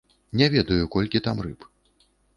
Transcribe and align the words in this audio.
Не 0.39 0.47
ведаю, 0.55 0.87
колькі 0.95 1.23
там 1.27 1.37
рыб. 1.47 1.69